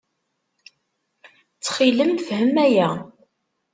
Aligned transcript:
Ttxil-m, 1.51 2.13
fhem 2.27 2.55
aya. 2.65 2.89